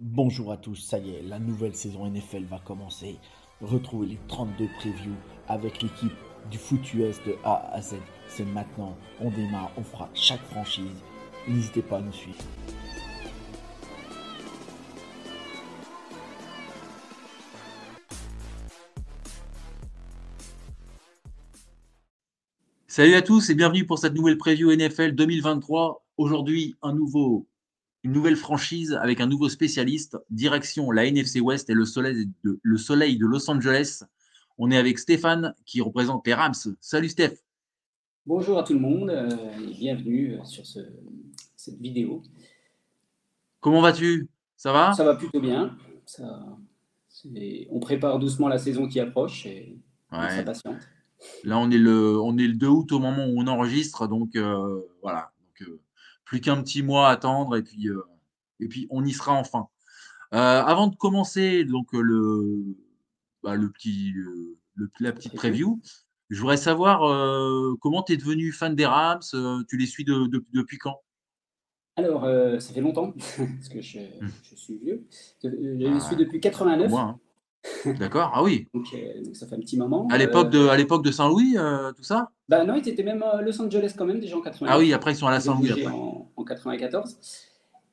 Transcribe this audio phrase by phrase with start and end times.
[0.00, 3.16] Bonjour à tous, ça y est, la nouvelle saison NFL va commencer.
[3.60, 5.16] Retrouvez les 32 previews
[5.48, 6.12] avec l'équipe
[6.52, 7.96] du foot US de A à Z.
[8.28, 11.02] C'est maintenant, on démarre, on fera chaque franchise.
[11.48, 12.38] N'hésitez pas à nous suivre.
[22.86, 26.06] Salut à tous et bienvenue pour cette nouvelle preview NFL 2023.
[26.18, 27.48] Aujourd'hui, un nouveau,
[28.04, 30.16] une nouvelle franchise avec un nouveau spécialiste.
[30.30, 34.02] Direction la NFC West et le soleil de, le soleil de Los Angeles.
[34.58, 36.54] On est avec Stéphane qui représente les Rams.
[36.80, 37.36] Salut Steph.
[38.26, 39.28] Bonjour à tout le monde euh,
[39.60, 40.80] et bienvenue euh, sur ce,
[41.56, 42.22] cette vidéo.
[43.60, 44.28] Comment vas-tu?
[44.56, 44.92] Ça va?
[44.92, 45.76] Ça va plutôt bien.
[46.04, 46.44] Ça,
[47.70, 49.78] on prépare doucement la saison qui approche et
[50.10, 50.44] on Ouais.
[50.44, 50.76] patiente.
[51.44, 54.06] Là, on est, le, on est le 2 août au moment où on enregistre.
[54.06, 55.32] Donc, euh, voilà.
[55.40, 55.80] Donc, euh,
[56.28, 58.02] plus qu'un petit mois à attendre et puis, euh,
[58.60, 59.68] et puis on y sera enfin.
[60.34, 62.76] Euh, avant de commencer donc, euh, le,
[63.42, 64.58] bah, le petit, le-
[65.00, 65.80] la petite preview,
[66.28, 67.00] je voudrais savoir
[67.80, 69.22] comment tu es devenu fan des Rams.
[69.68, 71.00] tu les suis de- de- depuis quand?
[71.96, 72.22] Alors,
[72.60, 73.12] ça fait longtemps,
[73.58, 73.98] parce que je,
[74.42, 75.06] je suis vieux.
[75.42, 75.50] Je, Ah,
[75.94, 77.00] les suis depuis 89, Moi.
[77.00, 77.18] hein.
[77.98, 78.30] D'accord.
[78.34, 78.66] Ah oui.
[78.72, 80.06] donc, euh, donc ça fait un petit moment.
[80.10, 82.30] À l'époque Euh, de, à l'époque de Saint-Louis, euh, tout ça?
[82.48, 84.74] Bah non, ils étaient même à Los Angeles quand même, déjà en 89.
[84.74, 85.70] Ah oui, après, ils sont à la Saint-Louis.
[85.70, 85.86] après.
[85.86, 87.18] en, en 94.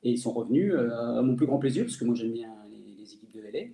[0.02, 2.50] Et ils sont revenus euh, à mon plus grand plaisir, parce que moi j'aime bien
[2.70, 3.66] les, les équipes de LA.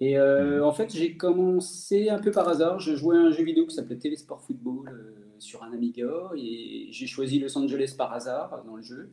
[0.00, 0.64] Et euh, Mhm.
[0.64, 2.78] en fait, j'ai commencé un peu par hasard.
[2.80, 6.30] Je jouais à un jeu vidéo qui s'appelait Télésport Football euh, sur un Amiga.
[6.36, 9.10] Et j'ai choisi Los Angeles par hasard dans le jeu.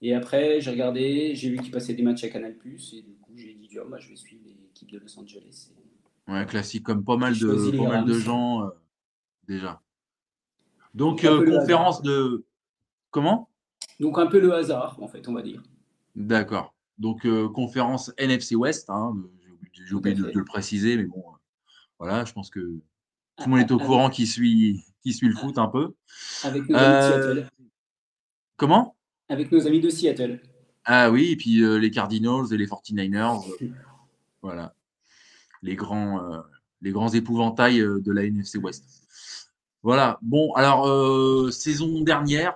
[0.00, 2.52] Et après, j'ai regardé, j'ai vu qu'il passait des matchs à Canal.
[2.64, 4.42] Et du coup, j'ai dit, oh, bah, je vais suivre
[4.82, 5.70] l'équipe de Los Angeles.
[5.70, 5.82] Et-
[6.32, 8.68] Ouais, classique, comme pas mal de, pas mal de gens euh,
[9.48, 9.82] déjà.
[10.94, 12.44] Donc, euh, conférence de.
[13.10, 13.48] Comment?
[13.98, 15.62] Donc un peu le hasard, en fait, on va dire.
[16.14, 16.74] D'accord.
[16.98, 19.14] Donc, euh, conférence NFC West, hein,
[19.72, 21.24] j'ai oublié- de, le préciser, mais bon,
[21.98, 25.28] voilà, je pense que tout le monde est au Avec- courant qui suit, qui suit
[25.28, 25.94] le foot un peu.
[26.44, 27.48] Avec nos amis de Seattle.
[28.56, 28.96] Comment?
[29.28, 30.40] Avec nos amis de Seattle.
[30.84, 33.66] Ah oui, et puis euh, les Cardinals et les 49ers, euh,
[34.42, 34.74] voilà,
[35.62, 36.40] les grands, euh,
[36.80, 38.84] les grands épouvantails euh, de la NFC West.
[39.82, 42.54] Voilà, bon, alors, euh, saison dernière,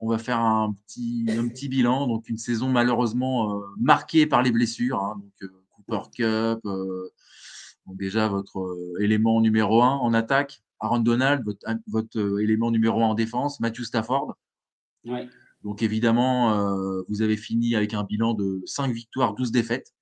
[0.00, 2.06] on va faire un petit, un petit bilan.
[2.06, 4.98] Donc, une saison malheureusement euh, marquée par les blessures.
[5.00, 5.20] hein.
[5.40, 5.50] donc,
[5.86, 10.62] Cooper Cup, donc déjà votre élément numéro un en attaque.
[10.80, 13.60] Aaron Donald, votre, votre élément numéro un en défense.
[13.60, 14.34] Matthew Stafford.
[15.04, 15.28] Ouais.
[15.62, 19.92] Donc, évidemment, euh, vous avez fini avec un bilan de 5 victoires, 12 défaites.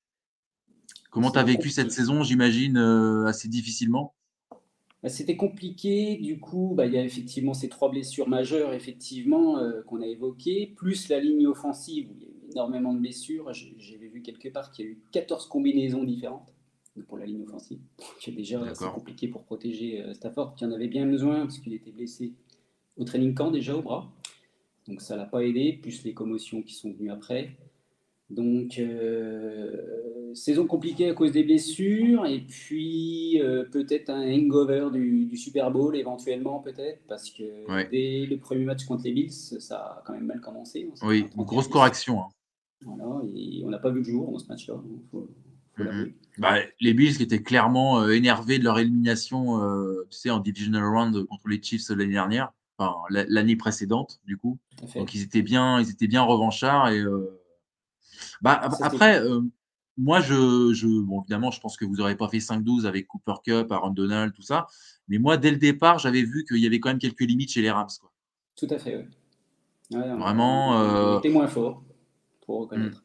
[1.11, 1.71] Comment tu as C'est vécu compliqué.
[1.71, 4.15] cette saison, j'imagine, euh, assez difficilement?
[5.03, 9.59] Bah, C'était compliqué, du coup, bah, il y a effectivement ces trois blessures majeures, effectivement,
[9.59, 12.99] euh, qu'on a évoquées, plus la ligne offensive, où il y a eu énormément de
[13.01, 13.53] blessures.
[13.53, 16.53] J'avais vu quelque part qu'il y a eu 14 combinaisons différentes
[17.09, 17.81] pour la ligne offensive.
[18.27, 18.95] Donc déjà, c'est D'accord.
[18.95, 22.35] compliqué pour protéger euh, Stafford, qui en avait bien besoin, parce qu'il était blessé
[22.99, 24.13] au training camp déjà au bras.
[24.87, 27.57] Donc ça l'a pas aidé, plus les commotions qui sont venues après.
[28.31, 35.27] Donc, euh, saison compliquée à cause des blessures, et puis euh, peut-être un hangover du,
[35.27, 37.89] du Super Bowl éventuellement, peut-être, parce que Ouais.
[37.91, 40.89] dès le premier match contre les Bills, ça a quand même mal commencé.
[40.95, 41.73] S'est Oui, une grosse 31-10.
[41.73, 42.21] correction.
[42.21, 42.29] hein.
[42.85, 45.29] Voilà, et on n'a pas vu le jour dans ce match-là, il faut,
[45.77, 46.15] faut l'avouer.
[46.39, 49.59] Bah, les Bills qui étaient clairement euh, énervés de leur élimination
[50.11, 54.37] tu sais, en divisional round contre les Chiefs l'année dernière, enfin la- l'année précédente du
[54.39, 54.57] coup.
[54.97, 57.05] Donc ils étaient bien, ils étaient bien revanchards et
[58.43, 59.41] bah, après euh,
[59.99, 63.35] moi je, je bon évidemment je pense que vous n'aurez pas fait 5-12 avec Cooper
[63.45, 64.67] Cup, Aaron Donald tout ça,
[65.09, 67.63] mais moi dès le départ j'avais vu qu'il y avait quand même quelques limites chez
[67.63, 68.11] les Rams quoi.
[68.57, 69.09] Tout à fait, ouais.
[69.93, 71.83] Ouais, Vraiment, euh, était moins fort,
[72.47, 73.03] pour reconnaître.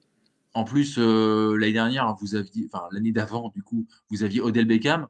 [0.54, 4.66] En plus euh, l'année dernière vous aviez, enfin l'année d'avant du coup vous aviez Odell
[4.66, 5.08] Beckham.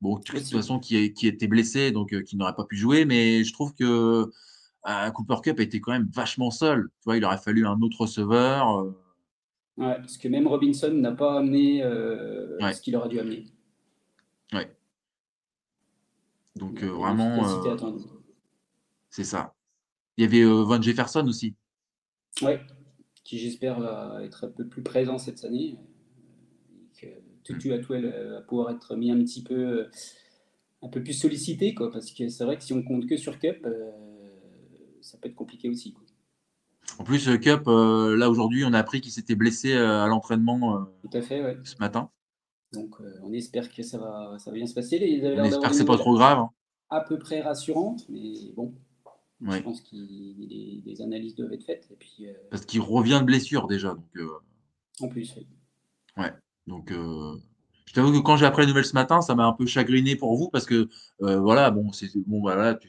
[0.00, 2.76] Bon, de toute façon, qui, est- qui était blessé, donc euh, qui n'aurait pas pu
[2.76, 4.28] jouer, mais je trouve que
[4.86, 6.90] euh, Cooper Cup était quand même vachement seul.
[7.00, 8.84] Tu vois, il aurait fallu un autre receveur.
[9.76, 12.72] Ouais, parce que même Robinson n'a pas amené euh, Ouais.
[12.72, 13.46] ce qu'il aurait dû amener.
[16.56, 18.04] donc Il y euh, vraiment, euh, attendue.
[19.10, 19.54] c'est ça.
[20.16, 21.56] Il y avait Van Jefferson aussi.
[22.42, 22.60] Ouais,
[23.24, 25.76] qui j'espère va être un peu plus présent cette année.
[27.00, 27.06] que
[27.42, 29.88] Tutu Atwell va pouvoir être mis un petit peu,
[30.82, 33.36] un peu plus sollicité, quoi, parce que c'est vrai que si on compte que sur
[33.40, 33.66] Cup,
[35.00, 35.92] ça peut être compliqué aussi.
[35.92, 36.03] Quoi.
[36.98, 41.22] En plus, Cup, là aujourd'hui, on a appris qu'il s'était blessé à l'entraînement Tout à
[41.22, 42.10] fait, ce matin.
[42.72, 45.20] Donc, on espère que ça va, ça va bien se passer.
[45.36, 46.38] on espère que c'est pas trop grave.
[46.38, 46.50] Hein.
[46.90, 48.74] À peu près rassurante, mais bon,
[49.40, 51.88] je pense que des analyses doivent être faites.
[51.90, 53.94] Et puis, Parce qu'il revient de blessure déjà.
[53.94, 54.30] Donc,
[55.00, 55.46] En plus, oui.
[56.16, 56.32] Ouais.
[56.66, 57.36] Donc, euh,
[57.86, 60.16] je t'avoue que quand j'ai appris la nouvelle ce matin, ça m'a un peu chagriné
[60.16, 60.88] pour vous parce que,
[61.22, 62.88] euh, voilà, bon, c'est bon, voilà, tu,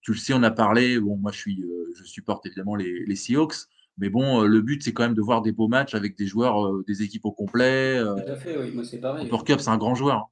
[0.00, 0.98] tu, le sais, on a parlé.
[0.98, 3.68] Bon, moi, je suis, euh, je supporte évidemment les, les Seahawks.
[3.98, 6.82] Mais bon, le but, c'est quand même de voir des beaux matchs avec des joueurs,
[6.84, 8.00] des équipes au complet.
[8.00, 8.70] Tout à fait, oui.
[8.72, 9.28] Moi, c'est pareil.
[9.28, 10.30] Pour Cup, c'est un grand joueur.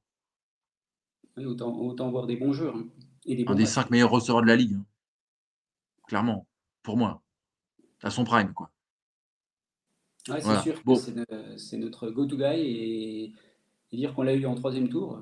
[1.37, 2.75] Oui, autant, autant voir des bons joueurs.
[2.75, 2.87] Hein.
[3.25, 4.73] Et des un des cinq meilleurs receveurs de la ligue.
[4.73, 4.85] Hein.
[6.07, 6.47] Clairement,
[6.83, 7.21] pour moi.
[8.03, 8.71] À son prime, quoi.
[10.27, 13.33] Ouais, c'est sûr que c'est notre go-to guy
[13.91, 15.21] et, dire qu'on l'a eu en troisième tour, euh,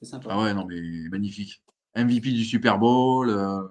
[0.00, 0.28] c'est sympa.
[0.30, 1.62] Ah ouais, non, mais magnifique.
[2.04, 3.30] MVP du Super Bowl.
[3.30, 3.62] Euh,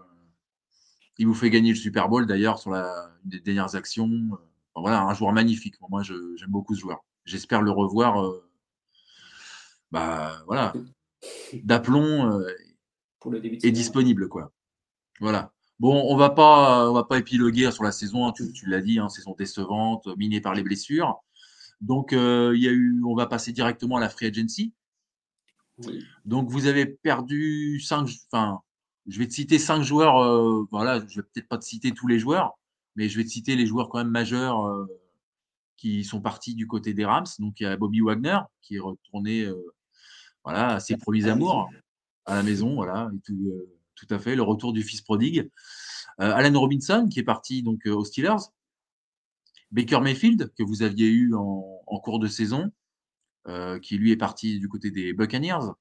[1.17, 4.09] il vous fait gagner le Super Bowl d'ailleurs sur la, une des dernières actions.
[4.09, 4.37] Euh,
[4.75, 5.75] voilà, un joueur magnifique.
[5.89, 7.03] Moi, j'aime beaucoup ce joueur.
[7.25, 8.31] J'espère le revoir.
[9.91, 10.73] bah voilà,
[11.63, 12.41] d'aplomb
[13.33, 14.51] est disponible quoi.
[15.19, 15.51] Voilà.
[15.79, 18.27] Bon, on va pas, on va pas épiloguer sur la saison.
[18.27, 21.21] Hein, tu, l'as dit, hein, saison décevante, minée par les blessures.
[21.81, 24.73] Donc, euh, il y a eu, on va passer directement à la free agency.
[26.25, 28.09] Donc, vous avez perdu cinq.
[28.31, 28.61] Enfin,
[29.07, 30.19] je vais te citer cinq joueurs.
[30.19, 32.57] Euh, voilà, je vais peut-être pas te citer tous les joueurs,
[32.95, 34.85] mais je vais te citer les joueurs quand même majeurs euh,
[35.77, 37.27] qui sont partis du côté des Rams.
[37.39, 39.47] Donc, il y a Bobby Wagner qui est retourné,
[40.43, 41.69] voilà, à ses premiers amours
[42.25, 43.35] à la maison, voilà, et tout
[43.97, 45.49] tout à fait, le retour du fils prodigue.
[46.21, 48.51] Euh, Allen Robinson, qui est parti donc euh, aux Steelers.
[49.71, 52.71] Baker Mayfield, que vous aviez eu en, cours de saison,
[53.47, 55.73] euh, qui lui est parti du côté des Buccaneers.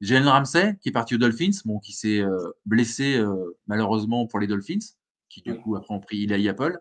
[0.00, 2.22] Jalen Ramsey, qui est parti aux Dolphins, bon, qui s'est
[2.66, 3.22] blessé
[3.68, 4.80] malheureusement pour les Dolphins,
[5.28, 6.78] qui du coup après ont pris Eli Apple.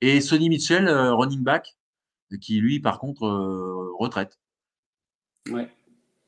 [0.00, 1.76] Et Sonny Mitchell, running back,
[2.40, 3.28] qui lui par contre
[3.98, 4.40] retraite.
[5.50, 5.70] Ouais.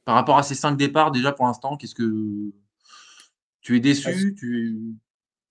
[0.04, 2.52] Par rapport à ces cinq départs, déjà pour l'instant, qu'est-ce que
[3.60, 4.94] tu es déçu tu...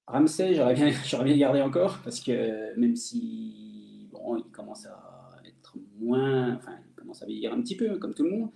[0.07, 5.39] Ramsey, j'aurais bien, j'aurais bien gardé encore parce que même si bon, il commence à
[5.45, 6.77] être moins, enfin,
[7.11, 8.49] commence à vieillir un petit peu comme tout le monde,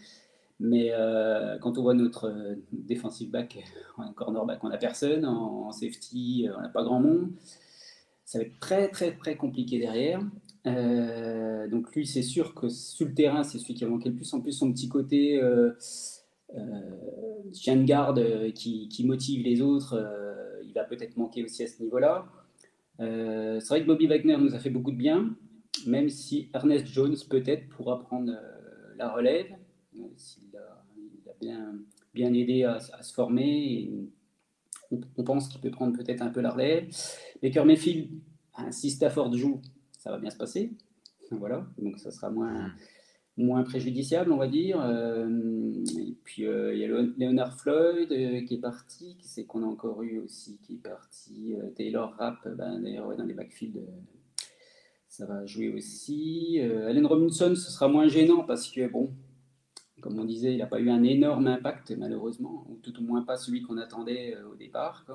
[0.60, 3.64] mais euh, quand on voit notre euh, defensive back,
[3.98, 7.32] en cornerback, on n'a personne, en safety, euh, on n'a pas grand monde.
[8.24, 10.20] Ça va être très très très compliqué derrière.
[11.70, 14.34] donc lui, c'est sûr que sur le terrain, c'est celui qui a manqué le plus.
[14.34, 15.40] En plus, son petit côté
[16.54, 21.64] euh, chien de garde euh, qui, motive les autres, euh, il va peut-être manquer aussi
[21.64, 22.26] à ce niveau-là.
[23.00, 25.36] c'est vrai que Bobby Wagner nous a fait beaucoup de bien,
[25.86, 28.34] même si Ernest Jones peut-être pourra prendre
[28.98, 29.48] la relève,
[30.16, 30.86] s'il a,
[31.40, 31.76] bien,
[32.14, 33.92] bien aidé à, se former.
[34.92, 36.88] on, pense qu'il peut prendre peut-être un peu la relève.
[37.42, 38.10] Baker Mayfield,
[38.56, 39.62] hein, si Stafford joue,
[39.98, 40.72] ça va bien se passer.
[41.32, 42.72] Voilà, donc ça sera moins,
[43.38, 44.80] moins préjudiciable, on va dire.
[44.80, 49.46] Euh, et puis euh, il y a Leonard Floyd euh, qui est parti, qui c'est
[49.46, 51.56] qu'on a encore eu aussi qui est parti.
[51.76, 53.82] Taylor Rapp, ben, d'ailleurs dans les backfields,
[55.18, 56.60] ça va jouer aussi.
[56.60, 59.14] Allen Robinson, ce sera moins gênant parce que bon,
[60.02, 63.24] comme on disait, il n'a pas eu un énorme impact malheureusement, ou tout au moins
[63.24, 65.06] pas celui qu'on attendait au départ.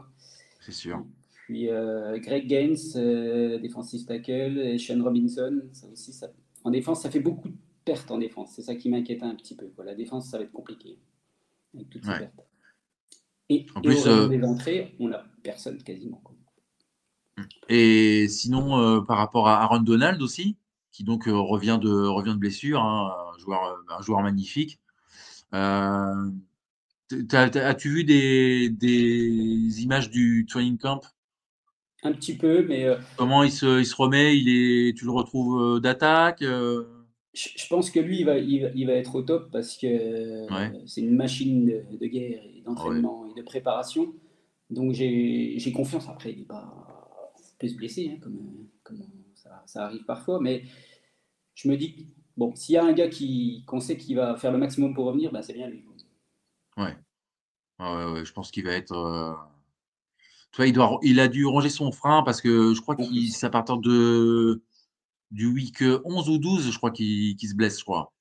[0.61, 1.05] C'est sûr.
[1.47, 6.29] Puis Greg Gaines, défensif tackle, et Sean Robinson, ça aussi, ça,
[6.65, 8.53] en défense, ça fait beaucoup de pertes en défense.
[8.55, 9.69] C'est ça qui m'inquiète un petit peu.
[9.69, 9.85] Quoi.
[9.85, 10.99] La défense, ça va être compliqué
[11.75, 12.47] avec toutes ces pertes.
[13.49, 16.23] Et, en plus, euh, des entrées, on n'a personne quasiment.
[17.69, 20.57] Et sinon, euh, par rapport à Aaron Donald aussi,
[20.93, 24.81] qui donc euh, revient, de, revient de blessure, hein, un, joueur, un joueur magnifique.
[25.53, 26.33] As-tu
[27.89, 31.01] vu des, des, images du training camp?
[32.03, 32.87] Un petit peu, mais.
[33.17, 34.39] Comment il se, il se remet?
[34.39, 36.43] Il est, Tu le retrouves d'attaque
[37.33, 40.47] je pense que lui, il va, il va, être au top parce que
[40.87, 44.13] c'est une machine de, guerre et d'entraînement et de préparation.
[44.69, 46.09] Donc j'ai confiance.
[46.09, 46.90] Après, il, pas,
[47.61, 49.05] peut se blesser, hein, comme, comme
[49.67, 50.41] ça, arrive parfois.
[50.41, 50.65] Mais
[51.55, 53.09] je me dis, bon, s'il y a un gars
[53.67, 55.85] qu'on sait qu'il va faire le maximum pour revenir, ben c'est bien lui.
[56.77, 56.97] Ouais.
[57.79, 58.93] ouais, je pense qu'il va être.
[58.93, 59.33] Euh,
[60.53, 63.31] tu vois, il, doit, il a dû ranger son frein parce que je crois qu'il
[63.31, 64.63] c'est à partir de
[65.31, 68.13] du week 11 ou 12, je crois, qu'il se blesse, je crois.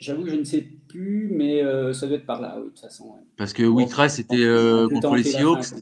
[0.00, 2.68] J'avoue que je ne sais plus, mais euh, ça doit être par là, oui, de
[2.70, 3.14] toute façon.
[3.36, 5.74] Parce que week 13, c'était euh, contre les Seahawks.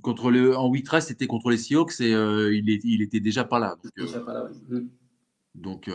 [0.00, 3.20] Contre le, en week 13, c'était contre les Seahawks et euh, il, est, il était
[3.20, 3.76] déjà pas là.
[3.82, 4.88] Donc, déjà pas là, oui.
[5.54, 5.90] Donc,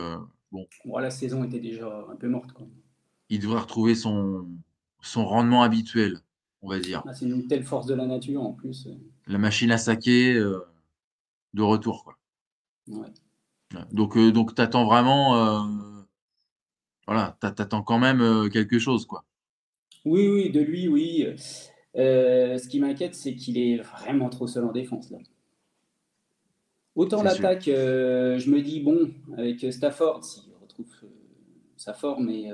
[0.52, 0.66] bon.
[0.98, 2.52] la saison était déjà un peu morte.
[2.52, 2.66] Quoi.
[3.28, 4.48] Il devrait retrouver son,
[5.00, 6.20] son rendement habituel,
[6.62, 7.02] on va dire.
[7.06, 8.88] Ah, c'est une telle force de la nature en plus.
[9.26, 10.60] La machine à saquer euh,
[11.54, 12.04] de retour.
[12.04, 12.18] Quoi.
[12.88, 13.08] Ouais.
[13.92, 15.36] Donc, euh, donc tu attends vraiment.
[15.36, 16.02] Euh,
[17.06, 19.06] voilà, tu attends quand même quelque chose.
[19.06, 19.24] quoi.
[20.04, 21.26] Oui, oui, de lui, oui.
[21.98, 25.10] Ce qui m'inquiète, c'est qu'il est vraiment trop seul en défense.
[25.10, 25.18] Là.
[26.94, 30.92] Autant l'attaque, je me dis, bon, avec Stafford, s'il retrouve
[31.76, 32.50] sa forme et,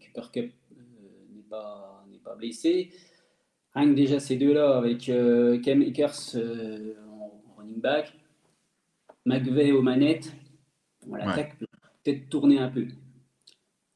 [0.00, 0.52] Cooper Cup
[1.34, 2.90] n'est pas, pas, blessé,
[3.74, 5.06] rien que déjà ces deux-là, avec
[5.62, 8.12] Cam Akers en running back,
[9.24, 10.32] McVeigh aux manettes,
[11.06, 11.66] l'attaque peut
[12.02, 12.86] peut-être tourner un peu.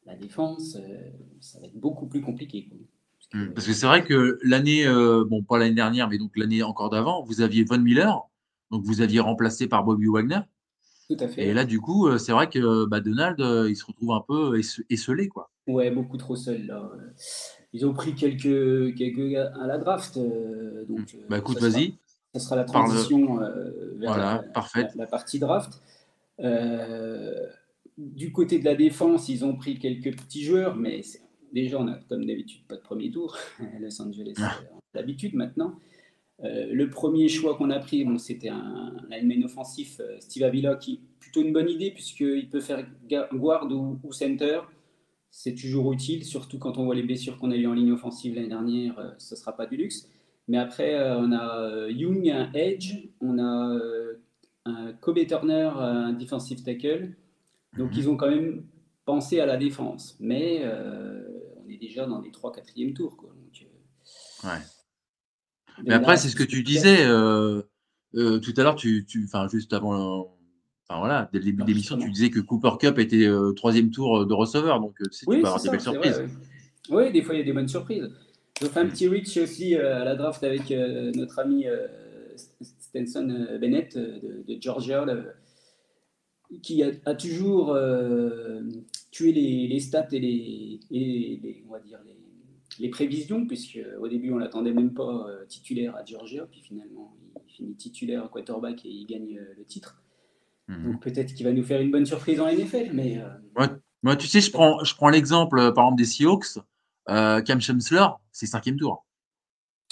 [0.04, 1.10] La défense, euh,
[1.40, 2.68] ça va être beaucoup plus compliqué.
[3.54, 6.90] Parce que, c'est vrai que l'année, euh, bon, pas l'année dernière, mais donc l'année encore
[6.90, 8.20] d'avant, vous aviez Von Miller,
[8.70, 10.40] donc vous aviez remplacé par Bobby Wagner.
[11.08, 11.48] Tout à fait.
[11.48, 14.58] Et là, du coup, euh, c'est vrai que bah, Donald, il se retrouve un peu
[14.90, 15.50] esselé, quoi.
[15.66, 16.90] Ouais, beaucoup trop seul, là.
[17.72, 20.18] Ils ont pris quelques, quelques gars à la draft.
[20.88, 21.94] donc, bah écoute, vas-y.
[22.34, 23.38] Ça sera la transition
[23.96, 24.44] vers la,
[24.94, 25.80] la, partie draft.
[26.40, 27.46] Euh,
[27.98, 31.02] du côté de la défense, ils ont pris quelques petits joueurs, mais
[31.52, 33.36] déjà, on a comme d'habitude pas de premier tour.
[33.80, 34.58] Los Angeles, ah.
[34.72, 35.76] on a l'habitude maintenant.
[36.44, 40.74] Euh, le premier choix qu'on a pris, bon, c'était un, lineman offensif, euh, Steve Avila,
[40.76, 44.60] qui est plutôt une bonne idée, puisqu'il peut faire guard ou, center.
[45.30, 48.34] C'est toujours utile, surtout quand on voit les blessures qu'on a eues en ligne offensive
[48.34, 50.08] l'année dernière, ce ne sera pas du luxe.
[50.48, 53.78] Mais après, on a Young, un edge, on a
[54.66, 57.14] un Kobe Turner, un defensive tackle.
[57.78, 57.98] Donc mhm.
[57.98, 58.64] ils ont quand même
[59.04, 60.16] pensé à la défense.
[60.20, 61.21] Mais euh,
[61.86, 63.16] déjà dans les 3-4e tours.
[63.16, 63.30] Quoi.
[63.30, 64.62] Euh, ouais.
[65.84, 67.62] Mais après, c'est ce que tu disais euh,
[68.12, 70.36] tout à l'heure, tu, tu, juste avant.
[70.88, 74.26] Enfin voilà, dès le début de l'émission, tu disais que Cooper Cup était troisième tour
[74.26, 76.22] de receveur, donc tu, oui, peux avoir des belles surprises.
[76.90, 77.12] oui.
[77.12, 78.10] des fois il y a des bonnes surprises.
[78.60, 80.70] J'ai fait un petit reach aussi à la draft avec
[81.14, 81.66] notre ami
[82.92, 85.06] Stenson euh, Bennett euh, de, Georgia,
[86.62, 88.60] qui a, toujours euh,
[89.12, 92.00] tué les, stats et les, on va dire
[92.80, 97.54] les, prévisions, puisque au début on l'attendait même pas titulaire à Georgia, puis finalement il
[97.54, 100.02] finit titulaire à quarterback et il gagne le titre.
[100.66, 100.92] Mhm.
[100.92, 103.20] Donc peut-être qu'il va nous faire une bonne surprise en NFL, mais.
[104.04, 106.58] Moi, tu sais, je prends, je prends l'exemple par exemple des Seahawks.
[107.06, 109.04] Cam Chancellor, c'est cinquième tour.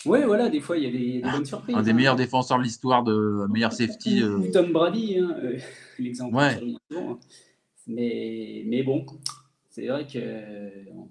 [0.07, 1.77] Oui, voilà, des fois, il y a des, bonnes surprises.
[1.77, 1.95] Un des hein.
[1.95, 4.23] meilleurs défenseurs de l'histoire, de meilleur safety.
[4.23, 4.51] Ou, euh.
[4.51, 5.59] Tom Brady, hein, euh,
[5.99, 6.35] l'exemple.
[6.35, 6.59] Ouais.
[7.91, 7.95] Hein.
[7.95, 9.07] Mais, mais bon,
[9.69, 11.09] c'est vrai qu'on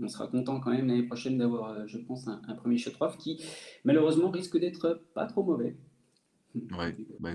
[0.00, 3.16] on sera content quand même l'année prochaine d'avoir, euh, je pense, un, premier shot off
[3.18, 3.42] qui,
[3.84, 5.76] malheureusement, risque d'être pas trop mauvais.
[6.54, 7.30] Ouais, bah,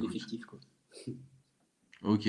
[0.47, 0.59] quoi.
[2.03, 2.27] Ok.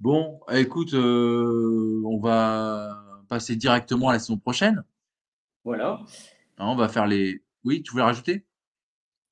[0.00, 4.82] Bon, écoute, on va passer directement à la saison prochaine.
[5.64, 6.02] Voilà.
[6.58, 8.44] on va faire les, oui, tu voulais rajouter?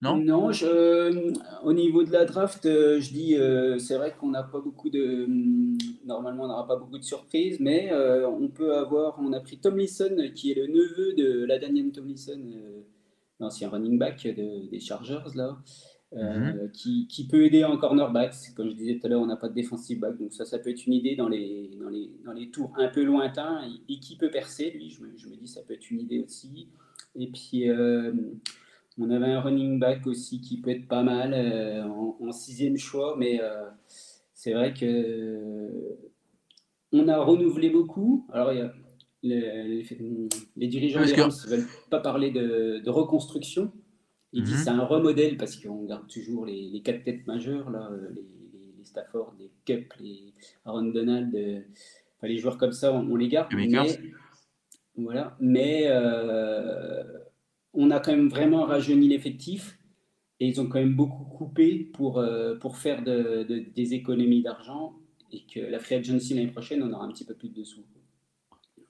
[0.03, 0.17] Non?
[0.19, 1.33] Non, je,
[1.65, 4.91] au niveau de la draft, euh, je dis, euh, c'est vrai qu'on n'a pas beaucoup
[4.91, 5.25] de.
[5.25, 9.19] Hum, normalement, on n'aura pas beaucoup de surprises, mais euh, on peut avoir.
[9.19, 12.41] On a pris Tomlinson, qui est le neveu de la Daniel Tomlinson,
[13.41, 15.57] l'ancien running back des Chargers, là.
[16.13, 16.71] Mhm.
[16.73, 18.35] qui, peut aider en cornerback.
[18.55, 20.59] Comme je disais tout à l'heure, on n'a pas de defensive back, donc ça, ça
[20.59, 23.99] peut être une idée dans les, dans les, dans les tours un peu lointains et,
[23.99, 24.71] qui peut percer.
[24.71, 26.69] Lui, je me, je me, dis, ça peut être une idée aussi.
[27.17, 28.13] Et puis, euh,
[28.99, 33.17] on avait un running back aussi qui peut être pas mal euh, en, sixième choix,
[33.19, 33.69] mais euh,
[34.33, 35.99] c'est vrai que
[36.93, 38.27] on a renouvelé beaucoup.
[38.33, 38.73] Alors, il y a
[39.23, 43.73] les, dirigeants ne veulent pas parler de, reconstruction.
[44.33, 44.65] Ils disent que mhm.
[44.65, 49.51] c'est un remodèle parce qu'on garde toujours les, quatre têtes majeures, là, les, Stafford, les
[49.65, 50.33] Cup, les
[50.65, 51.35] Aaron Donald,
[52.23, 53.53] les joueurs comme ça, on, les garde.
[53.55, 53.69] Mais,
[54.97, 55.37] voilà.
[55.41, 57.03] Mais euh,
[57.77, 59.79] on a quand même vraiment rajeuni l'effectif
[60.41, 64.99] et ils ont quand même beaucoup coupé pour, euh, pour faire des économies d'argent
[65.31, 67.85] et que la free agency l'année prochaine, on aura un petit peu plus de sous.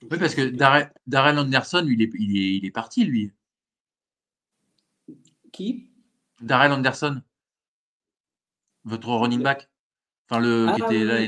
[0.03, 3.31] Oui, parce que Darrell Anderson, il est, il, est, parti, lui.
[5.51, 5.89] Qui?
[6.39, 7.21] Darrell Anderson,
[8.83, 9.69] votre running back.
[10.29, 11.27] Enfin, le qui ah était là.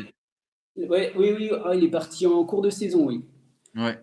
[0.75, 3.25] oui, oui, ah, il est parti en cours de saison, oui.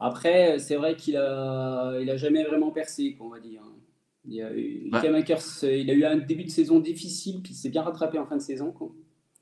[0.00, 3.62] Après, c'est vrai qu'il a, il a jamais vraiment percé, on va dire.
[4.28, 5.02] Il a, eu, bah.
[5.04, 8.36] il a eu un début de saison difficile, puis il s'est bien rattrapé en fin
[8.36, 8.74] de saison.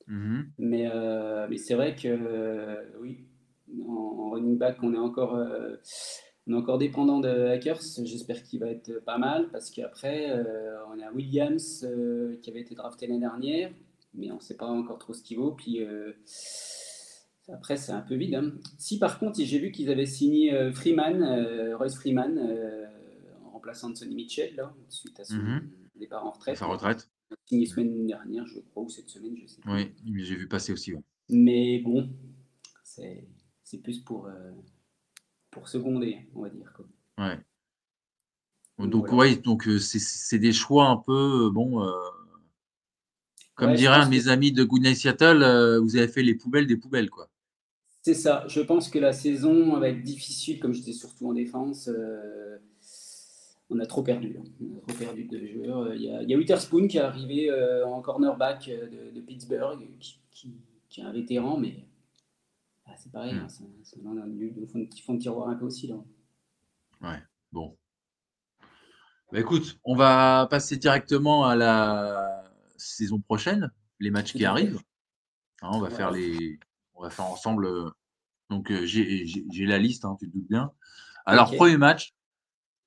[0.09, 0.45] Mm-hmm.
[0.59, 3.25] Mais, euh, mais c'est vrai que, oui,
[3.87, 5.77] en, running back, on est encore, euh,
[6.47, 7.81] on est encore dépendant de Hackers.
[8.05, 11.87] J'espère qu'il va être pas mal, parce qu'après, euh, on a Williams
[12.43, 13.71] qui avait été drafté l'année dernière,
[14.13, 15.53] mais on ne sait pas encore trop ce qu'il vaut.
[15.53, 15.81] Puis
[17.53, 18.35] Après, c'est un peu vide.
[18.37, 18.53] hein.
[18.79, 22.87] Si par contre, j'ai vu qu'ils avaient signé euh, Freeman, euh, Royce Freeman, euh,
[23.45, 25.71] en remplaçant de Sonny Mitchell, là, suite à son Mhm.
[25.97, 26.57] départ en retraite.
[26.57, 27.11] Sa retraite.
[27.31, 29.71] Il a signé semaine dernière, je crois, ou cette semaine, je sais plus.
[29.73, 29.93] Oui,
[30.25, 30.95] j'ai vu passer aussi.
[30.95, 31.03] ouais.
[31.29, 32.09] Mais bon,
[32.83, 34.53] c'est plus pour, euh,
[35.51, 36.73] pour seconder, on va dire.
[36.75, 36.87] quoi.
[37.19, 37.39] Ouais.
[38.79, 39.17] Donc, voilà.
[39.33, 41.81] ouais, donc euh, c'est- des choix un peu, euh, bon,
[43.55, 46.35] comme Ouais, dirait un de mes que- amis de Goodnight Seattle, vous avez fait les
[46.35, 47.31] poubelles des poubelles, quoi.
[48.05, 48.45] C'est ça.
[48.49, 51.89] Je pense que la saison va être difficile, comme j'étais surtout en défense.
[51.89, 52.59] euh,
[53.71, 54.37] on a trop perdu.
[54.39, 54.45] hein.
[54.61, 55.79] On a trop perdu de joueurs.
[55.85, 58.89] Euh, Il y a, il y a Witherspoon qui est arrivé euh, en cornerback euh,
[58.91, 60.55] de, de Pittsburgh, qui, qui-
[60.91, 61.87] qui est un vétéran, mais
[62.85, 63.33] ah, c'est pareil.
[63.35, 63.39] Mm.
[63.39, 65.87] hein, c'est- c'est- on a du- du fond de- fond de tiroir un peu aussi.
[65.87, 65.97] Là.
[67.53, 67.75] Bon.
[69.33, 72.45] Bah, écoute, on va passer directement à la
[72.77, 74.81] saison prochaine, les matchs qui arrivent.
[75.63, 75.95] Hein, on va Ouais.
[75.95, 76.59] faire les,
[76.95, 77.67] on va faire ensemble.
[77.67, 77.91] euh,
[78.51, 80.73] Donc euh, j'ai la liste, hein, tu te doutes bien.
[81.27, 82.15] Alors premier match,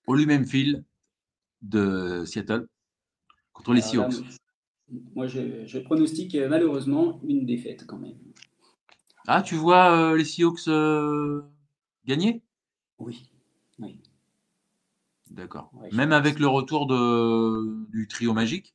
[0.05, 0.83] au Lumen Field
[1.61, 2.67] de Seattle
[3.53, 4.39] contre les Alors là, Seahawks.
[5.15, 8.17] moi, je, je pronostique euh, malheureusement une défaite quand même.
[9.27, 11.41] Ah, tu vois euh, les Seahawks euh,
[12.05, 12.41] gagner?
[12.99, 13.29] Oui.
[13.79, 13.99] oui.
[15.31, 15.71] D'accord.
[15.73, 18.73] Ouais, Même avec le retour de, du trio magique?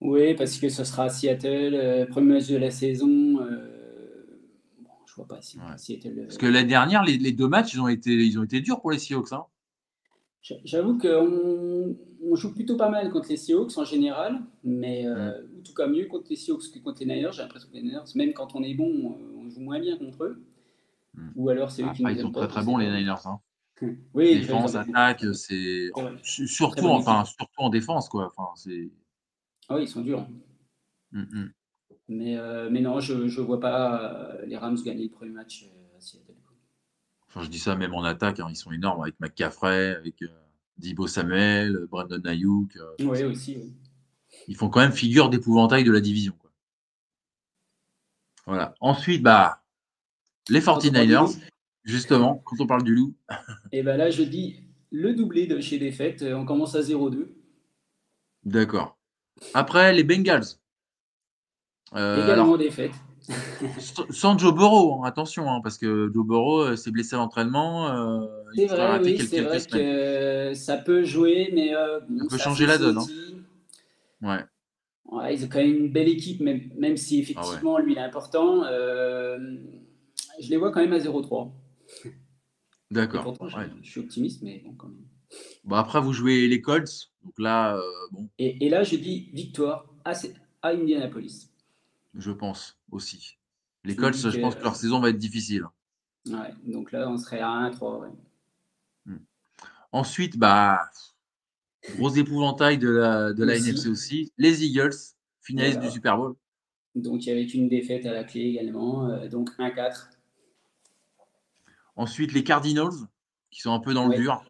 [0.00, 3.33] Oui, parce que ce sera à Seattle, euh, premier match de la saison.
[5.18, 5.64] Euh, bon, je vois pas si Ouais.
[5.78, 6.18] Seattle.
[6.18, 8.60] euh, Parce que l'année dernière, les, les deux matchs, ils ont été, ils ont été
[8.60, 9.32] durs pour les Seahawks.
[9.32, 9.44] Hein.
[10.42, 15.42] j'a- J'avoue qu'on on joue plutôt pas mal contre les Seahawks en général, mais euh,
[15.58, 17.32] en tout cas mieux contre les Seahawks que contre les Niners.
[17.32, 19.96] J'ai l'impression que les Niners, même quand on est bon, euh, on joue moins bien
[19.98, 20.44] contre eux.
[21.14, 21.28] Mm.
[21.36, 22.90] Ou alors c'est eux qui nous ils sont très très bons les.
[22.90, 23.26] Niners.
[23.26, 23.40] Hein.
[24.14, 25.90] Oui, Défense, attaque, c'est
[26.24, 28.32] surtout, enfin, surtout en défense quoi.
[28.34, 28.90] Enfin, c'est.
[29.68, 30.20] Ah oui, ils sont durs.
[30.20, 30.28] hein.
[31.12, 31.52] Mm, mm.
[32.08, 35.64] Mais, euh, mais non, je ne vois pas euh, les Rams gagner le premier match
[35.64, 36.34] euh, à Seattle.
[37.28, 40.28] Enfin, je dis ça même en attaque, hein, ils sont énormes avec McCaffrey, avec euh,
[40.78, 42.76] Dibo Samuel, Brandon Ayuk.
[42.76, 43.56] euh, Oui, aussi.
[43.56, 43.74] oui.
[44.48, 46.34] ils font quand même figure d'épouvantail de la division.
[46.38, 46.50] Quoi.
[48.46, 48.74] Voilà.
[48.80, 49.62] Ensuite, bah,
[50.50, 51.40] les Quand on parle du 49ers, loup,
[51.84, 53.14] justement, quand on parle du loup.
[53.72, 56.22] Et ben là, je dis le doublé de chez Défaite.
[56.22, 57.34] euh, On commence à 0-2.
[58.44, 58.98] D'accord.
[59.54, 60.44] Après, les Bengals.
[61.94, 62.92] Euh, Également alors, défaite.
[63.78, 67.88] sans- sans Joe Burrow, attention, hein, parce que Joe Burrow euh, s'est blessé à l'entraînement.
[67.88, 69.82] euh, il C'est vrai, oui, quelques- c'est vrai semaines.
[69.82, 73.06] que ça peut jouer, mais euh, bon, Ça peut changer la donne, hein.
[74.22, 74.44] Ouais.
[75.06, 77.98] Ouais, ils ont quand même une belle équipe, même, même si Ah effectivement lui il
[77.98, 78.64] est important.
[78.64, 79.38] euh,
[80.40, 81.52] je les vois quand même à 0-3.
[82.04, 82.10] Et
[82.90, 83.34] D'accord.
[83.82, 85.04] je, suis optimiste, mais bon, quand même.
[85.64, 87.10] Bon, après, vous jouez les Colts.
[87.22, 87.78] Donc là,
[88.12, 90.12] bon, Et, et là, je dis victoire à,
[90.62, 91.50] à Indianapolis.
[92.14, 93.38] Je pense aussi.
[93.84, 95.64] Les Colts, je pense que leur saison va être difficile.
[96.26, 98.00] Ouais, donc là, on serait à 1-3.
[98.00, 98.08] ouais.
[99.92, 100.80] Ensuite, bah,
[101.96, 103.68] gros épouvantail de la, de la Aussi.
[103.70, 104.32] NFC aussi.
[104.38, 104.94] Les Eagles,
[105.40, 105.88] finalistes Voilà.
[105.88, 106.34] du Super Bowl.
[106.96, 109.08] Donc avec une défaite à la clé également.
[109.08, 110.08] euh, donc 1-4.
[111.96, 112.90] Ensuite, les Cardinals,
[113.50, 114.16] qui sont un peu dans Ouais.
[114.16, 114.44] le dur.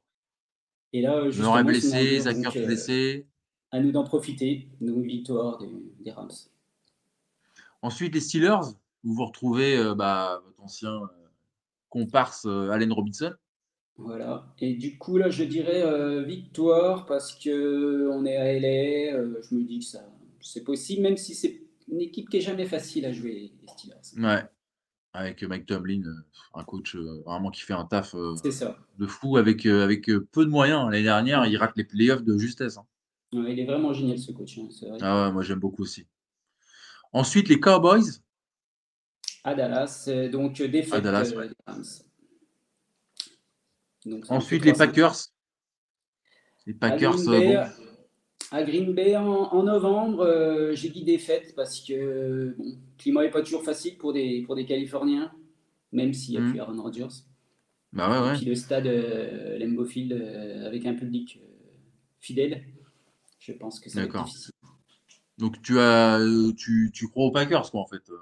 [0.93, 3.27] Et là, justement, blessé, Zach euh, blessé.
[3.73, 4.69] à nous d'en profiter.
[4.81, 5.69] Donc victoire des,
[6.01, 6.31] des Rams.
[7.85, 8.65] Ensuite, les Steelers,
[9.05, 11.07] où vous retrouvez euh, bah, votre ancien euh,
[11.91, 13.35] comparse euh, Allen Robinson.
[13.99, 14.47] Voilà.
[14.59, 19.23] Et du coup, là, je dirais victoire parce que on est à LA.
[19.43, 20.03] je me dis que ça,
[20.41, 24.27] c'est possible, même si c'est une équipe qui est jamais facile à jouer, les Steelers.
[24.27, 24.43] Ouais.
[25.13, 26.03] Avec Mike Tomlin,
[26.55, 30.87] un coach vraiment qui fait un taf de fou avec, avec peu de moyens.
[30.87, 32.79] L'année dernière, il rate les playoffs de justesse.
[32.79, 32.87] hein.
[33.35, 34.59] Ouais, il est vraiment génial ce coach.
[34.59, 34.99] hein, vrai.
[35.03, 36.07] Ah ouais, moi j'aime beaucoup aussi.
[37.15, 38.21] Ensuite, les Cowboys.
[39.45, 41.51] À Dallas, euh, donc euh, défaite À Dallas, euh, ouais.
[44.05, 44.77] Donc, Ensuite, les 3-5.
[44.79, 45.17] Packers.
[46.67, 47.63] Les À Packers, Green Bay, bon,
[48.51, 53.23] à Green Bay en, en novembre, euh, j'ai dit défaite parce que bon, le climat
[53.23, 55.33] n'est pas toujours facile pour des, pour des Californiens,
[55.93, 56.51] même s'il y a Mhm.
[56.51, 57.09] plus Aaron Rodgers.
[57.93, 58.37] bah ouais, Et ouais.
[58.39, 61.39] puis le stade euh, Lambeau Field euh, avec un public
[62.21, 62.65] fidèle,
[63.39, 64.25] je pense que D'accord.
[64.25, 64.53] difficile.
[65.39, 68.03] Donc tu as, euh, tu, tu crois aux Packers, quoi, en fait.
[68.11, 68.17] euh.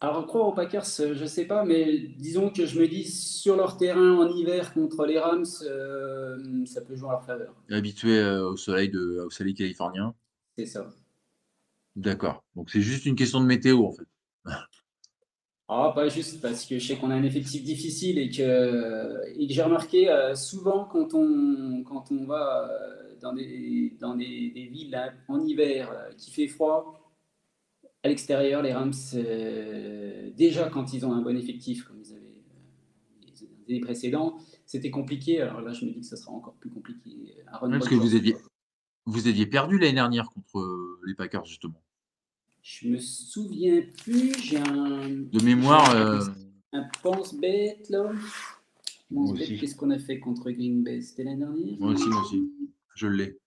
[0.00, 3.56] Alors, croire aux Packers, euh, je sais pas, mais disons que je me dis sur
[3.56, 7.54] leur terrain en hiver contre les Rams, euh, ça peut jouer en leur faveur.
[7.70, 10.14] Habitué au soleil de, au soleil californien.
[10.58, 10.86] C'est ça.
[11.96, 12.44] D'accord.
[12.54, 14.06] Donc c'est juste une question de météo, en fait.
[15.68, 19.48] Ah, pas juste, parce que je sais qu'on a un effectif difficile et que, et
[19.48, 24.50] que j'ai remarqué euh, souvent quand on, quand on va euh, dans des, dans des,
[24.50, 24.96] des villes
[25.28, 27.02] en hiver euh, qui fait froid,
[28.02, 28.92] à l'extérieur, les Rams,
[30.36, 32.42] déjà quand ils ont un bon effectif, comme ils avaient
[33.26, 35.40] les années précédentes, c'était compliqué.
[35.40, 37.10] Alors là, je me dis que ce sera encore plus compliqué
[37.48, 38.36] à Parce que vous aviez,
[39.06, 40.56] vous aviez perdu l'année dernière contre
[41.04, 41.82] les Packers, justement.
[42.62, 44.34] Je me souviens plus.
[44.40, 45.08] J'ai un.
[45.08, 45.90] De mémoire.
[45.96, 46.20] Un,
[46.72, 48.12] un pense-bête, là.
[49.36, 51.00] Qu'est-ce qu'on a fait contre Green Bay?
[51.00, 51.76] C'était l'année dernière?
[51.80, 52.52] Moi aussi, moi aussi.
[52.96, 53.38] Je l'ai.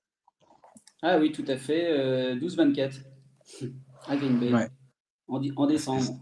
[1.01, 2.35] Ah oui, tout à fait.
[2.35, 3.01] 12-24
[4.07, 4.53] à Green Bay.
[5.27, 6.19] En, en, décembre.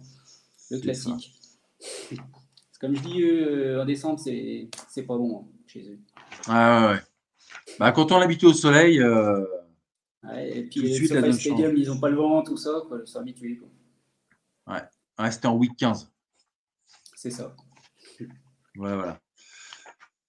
[0.71, 1.33] Le classique.
[2.79, 5.99] Comme je dis, en décembre, c'est pas bon hein, chez eux.
[6.47, 6.99] Ah ouais.
[7.79, 8.99] Bah, quand on l'habitue au soleil.
[8.99, 9.45] Euh,
[10.23, 13.19] ouais, et puis les SoFi Stadium, ils n'ont pas le vent, tout ça, quoi, sont
[13.19, 13.59] habitués.
[14.65, 14.81] Ouais.
[15.19, 16.11] ouais c'était en week 15.
[17.15, 17.55] C'est ça.
[18.19, 19.19] Ouais, voilà.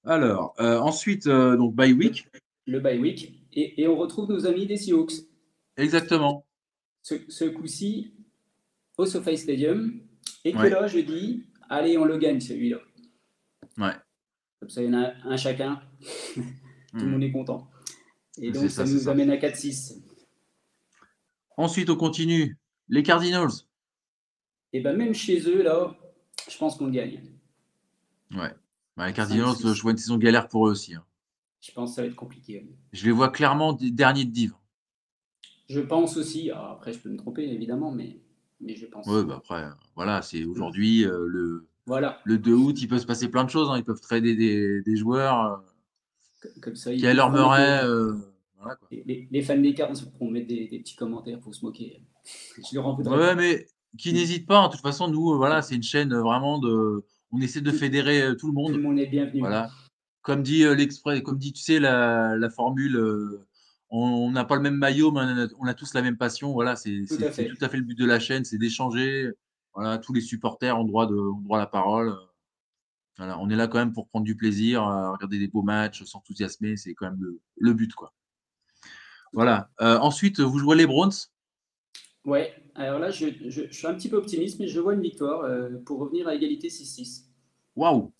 [0.04, 2.28] Alors, euh, ensuite, euh, donc bye week.
[2.68, 3.32] Le bye week.
[3.54, 5.24] Et, et, on retrouve nos amis des Seahawks.
[5.78, 6.46] Exactement.
[7.02, 8.12] Ce, ce coup-ci,
[8.98, 10.02] au SoFi Stadium.
[10.44, 12.78] Et que là, je dis, allez, on le gagne celui-là.
[13.78, 13.94] Ouais.
[14.60, 15.80] Comme ça, il y en a un chacun.
[16.34, 16.42] Tout
[16.92, 17.10] le hmm.
[17.10, 17.70] monde est content.
[18.40, 20.02] Et donc, ça, nous amène à 4-6.
[21.56, 22.58] Ensuite, on continue.
[22.88, 23.64] Les Cardinals.
[24.74, 25.96] Et bien, même chez eux, là,
[26.50, 27.22] je pense qu'on gagne.
[28.32, 28.52] Ouais.
[28.94, 30.94] Bah, les Cardinals, je vois une saison galère pour eux aussi.
[30.94, 31.04] Hein.
[31.60, 32.66] Je pense que ça va être compliqué.
[32.92, 34.52] Je les vois clairement derniers de div.
[35.68, 36.50] Je pense aussi.
[36.50, 38.20] après, je peux me tromper, évidemment, mais,
[38.60, 39.06] mais je pense.
[39.06, 42.20] Oui, bah après, voilà, c'est aujourd'hui euh, le, voilà.
[42.24, 43.70] le 2 août, il peut se passer plein de choses.
[43.70, 43.78] Hein.
[43.78, 45.62] Ils peuvent trader des, des joueurs.
[46.44, 47.84] Euh, comme ça, leur Murray.
[47.84, 48.14] Euh,
[48.90, 52.02] les, fans des cartes pourront mettre des, petits commentaires pour se moquer.
[52.58, 53.66] Je leur en ouais, mais
[53.96, 54.58] qui n'hésite pas.
[54.58, 54.66] Hein.
[54.68, 57.04] De toute façon, nous, voilà, c'est une chaîne vraiment de.
[57.30, 58.72] On essaie de fédérer euh, tout le monde.
[58.72, 59.40] Tout le monde est bienvenu.
[59.40, 59.70] Voilà.
[60.28, 62.96] Comme dit euh, l'exprès, comme dit, tu sais, la, la formule.
[63.90, 66.52] on n'a pas le même maillot, mais on a, tous la même passion.
[66.52, 69.30] Voilà, c'est tout, tout, à fait le but de la chaîne, c'est d'échanger.
[69.74, 72.14] Voilà, tous les supporters ont droit, de, ont droit à la parole
[73.18, 76.94] on est là quand même pour prendre du plaisir, regarder des beaux matchs, s'enthousiasmer, c'est
[76.94, 77.20] quand même
[77.56, 77.92] le, but.
[77.94, 78.12] Quoi.
[79.32, 79.70] Voilà.
[79.80, 81.12] Euh, ensuite, vous jouez les Browns?
[82.24, 83.26] Ouais, alors là, je,
[83.70, 86.68] suis un petit peu optimiste, mais je vois une victoire euh, pour revenir à égalité
[86.68, 87.24] 6-6.
[87.74, 88.12] Waouh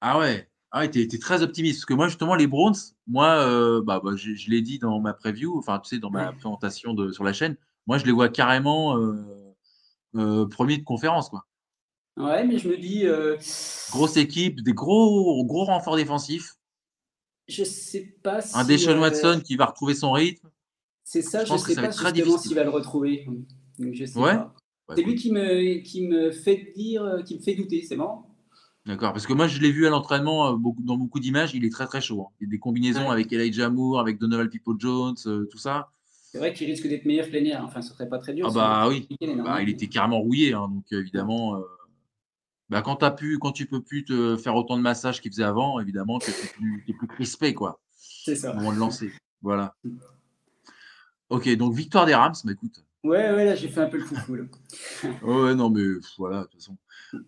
[0.00, 1.80] Ah ouais ah ouais, t'es, très optimiste.
[1.80, 2.76] Parce que moi, justement, les Browns,
[3.06, 6.32] moi, euh, bah, bah je, l'ai dit dans ma preview, enfin, tu sais, dans ma
[6.32, 8.98] présentation de, sur la chaîne, moi, je les vois carrément
[10.12, 11.46] premier de conférence, quoi.
[12.16, 13.06] Ouais, mais je me dis.
[13.06, 13.36] Euh,
[13.90, 16.54] Grosse équipe, des gros, gros renforts défensifs.
[17.46, 18.56] Je sais pas si.
[18.56, 20.48] Un Deshaun euh, Watson qui va retrouver son rythme.
[21.04, 23.26] C'est ça, je, ne sais pas justement s'il va le retrouver.
[23.78, 24.54] je sais pas.
[24.94, 28.24] c'est lui qui me, qui me fait dire, qui me fait douter, c'est bon
[28.86, 31.72] D'accord, parce que moi je l'ai vu à l'entraînement euh, dans beaucoup d'images, il est
[31.72, 32.22] très très chaud.
[32.22, 32.34] Hein.
[32.40, 35.16] Il y a des combinaisons avec Elijah Moore, avec Donovan People Jones,
[35.50, 35.90] tout ça.
[36.04, 38.46] C'est vrai qu'il risque d'être meilleur plénière, enfin ce serait pas très dur.
[38.48, 39.08] Ah bah oui,
[39.44, 41.60] bah, il était carrément rouillé, hein, donc évidemment.
[42.68, 45.44] Bah, quand, as pu, quand tu peux plus te faire autant de massages qu'il faisait
[45.44, 47.80] avant, évidemment, tu es plus, plus crispé, quoi.
[47.96, 48.52] C'est ça.
[48.52, 49.12] Au moment de lancer.
[49.40, 49.74] Voilà.
[51.28, 52.84] Ok, donc victoire des Rams, mais bah, écoute.
[53.06, 54.34] Ouais, ouais, là, j'ai fait un peu le foufou.
[54.34, 54.44] Là.
[55.22, 55.84] ouais, non, mais
[56.18, 56.76] voilà, de toute façon.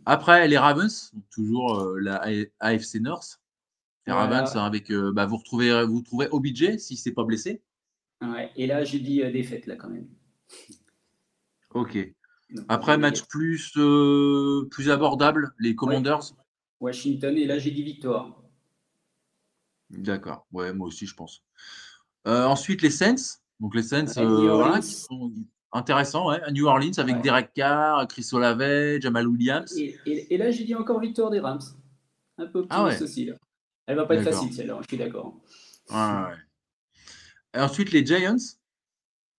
[0.06, 2.24] Après, les Ravens, toujours euh, la
[2.58, 3.40] AFC North.
[4.06, 7.62] Les Ravens, hein, avec, euh, bah, vous, retrouvez, vous trouvez OBJ si c'est pas blessé.
[8.20, 10.08] Ouais, et là, j'ai dit euh, défaite, là, quand même.
[11.70, 11.96] Ok.
[12.68, 13.78] Après, match plus,
[14.70, 16.34] plus abordable, les Commanders.
[16.80, 18.40] Washington, et là j'ai dit victoire.
[19.90, 21.44] D'accord, ouais, moi aussi je pense.
[22.24, 23.40] Ensuite, les Saints.
[23.60, 25.32] Donc les Saints, voilà, qui sont
[25.72, 26.40] intéressants, ouais.
[26.42, 29.74] à New Orleans avec Derek Carr, Chris Olave, Jamal Williams.
[29.76, 31.61] Et, là j'ai dit encore victoire des Rams.
[32.38, 33.24] Un peu ah optimiste aussi.
[33.26, 33.35] Là.
[33.87, 35.40] Elle va pas être facile celle-là, je suis d'accord.
[35.90, 36.35] Ouais,
[37.54, 38.37] et ensuite les Giants?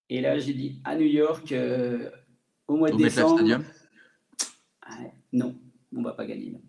[0.09, 1.53] Et là j'ai dit à New York,
[2.67, 3.41] au mois de décembre.
[5.31, 5.55] non,
[5.95, 6.59] on ne va pas gagner.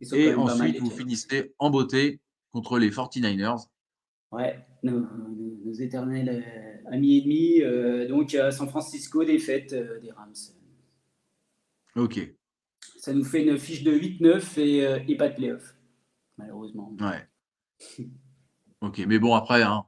[0.00, 2.20] Et ensuite, vous finissez en beauté
[2.52, 3.66] contre les 49ers.
[4.30, 5.04] Ouais, nos,
[5.80, 7.62] éternels euh, ennemis.
[7.62, 10.32] Euh, donc, à San Francisco, défaite euh, des Rams.
[11.96, 12.34] Ok.
[12.98, 15.76] Ça nous fait une fiche de 8-9 et, et, pas de playoff,
[16.36, 16.94] malheureusement.
[17.00, 18.06] Ouais.
[18.80, 19.84] ok, mais bon, après, hein,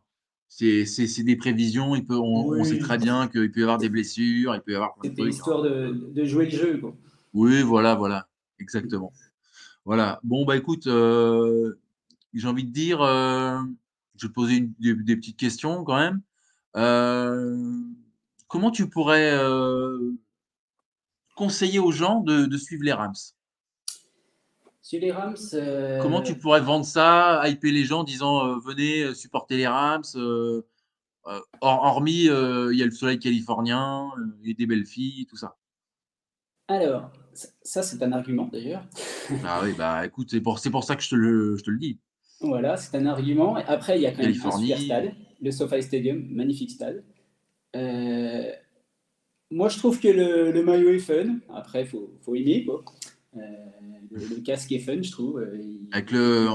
[0.49, 1.95] c'est des prévisions.
[1.95, 4.75] Il peut, on, sait très bien qu'il peut y avoir des blessures, il peut y
[4.75, 6.83] avoir de histoire de, jouer le jeu.
[7.33, 9.13] Oui, voilà, voilà, exactement.
[9.85, 10.21] Voilà.
[10.25, 11.79] Bon, bah écoute, euh,
[12.35, 13.59] j'ai envie de dire, euh,
[14.17, 16.21] je vais te poser des, petites questions quand même.
[16.77, 17.57] Euh,
[18.49, 19.37] comment tu pourrais
[21.37, 23.15] conseiller aux gens de suivre les Rams?
[24.93, 25.37] Les Rams.
[26.03, 29.69] Comment tu pourrais vendre ça, hyper les gens en disant euh, venez euh, supporter les
[29.69, 30.03] Rams
[31.61, 34.11] hormis, il y a le soleil californien,
[34.43, 35.57] et des belles filles, tout ça?
[36.67, 37.13] Alors,
[37.63, 38.83] ça, c'est un argument d'ailleurs.
[39.45, 41.79] Ah oui, bah écoute, c'est pour, pour ça que je te le, je te le
[41.79, 42.01] dis.
[42.41, 43.55] Voilà, c'est un argument.
[43.69, 47.05] Après, il y a quand même un super stade, le SoFi Stadium, magnifique stade.
[47.77, 48.53] Euh,
[49.51, 51.39] moi, je trouve que le, maillot est fun.
[51.49, 52.65] Après, il faut, faut, aimer.
[52.65, 52.85] Quoi.
[53.37, 53.41] Euh,
[54.11, 55.41] le, casque est fun, je trouve.
[55.41, 55.59] Euh,
[55.93, 56.49] avec le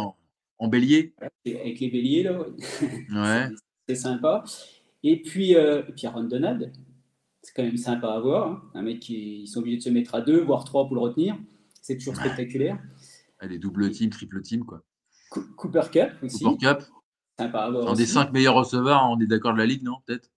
[0.57, 1.13] en, bélier
[1.45, 2.39] Avec les béliers, là.
[2.39, 3.49] Ouais.
[3.89, 4.43] c'est sympa.
[5.03, 6.71] Et puis, euh, puis Aaron Donald,
[7.41, 8.49] c'est quand même sympa à voir.
[8.49, 8.61] Hein.
[8.73, 11.01] Un mec qui ils sont obligés de se mettre à deux, voire trois pour le
[11.01, 11.37] retenir.
[11.81, 12.79] C'est toujours spectaculaire.
[13.41, 14.83] Les double team, triple team, quoi.
[15.29, 16.43] Cooper Cup aussi.
[16.43, 16.83] Cooper Cup.
[17.37, 17.65] Sympa.
[17.65, 20.29] Un des cinq meilleurs receveurs, on est d'accord de la ligue, non Peut-être?